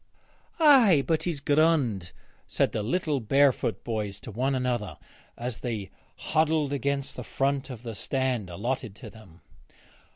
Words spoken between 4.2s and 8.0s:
one another as they huddled against the front of the